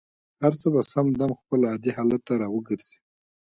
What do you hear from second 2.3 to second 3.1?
را وګرځي.